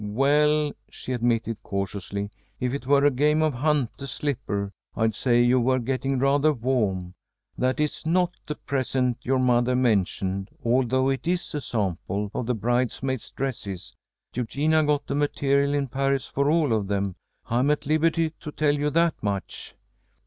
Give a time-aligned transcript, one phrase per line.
[0.03, 5.43] "Well," she admitted, cautiously, "if it were a game of hunt the slipper, I'd say
[5.43, 7.13] you were getting rather warm.
[7.55, 12.55] That is not the present your mother mentioned, although it is a sample of the
[12.55, 13.95] bridesmaids' dresses.
[14.33, 17.13] Eugenia got the material in Paris for all of them.
[17.45, 19.75] I'm at liberty to tell you that much."